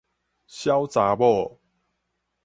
[0.49, 1.59] 痟查某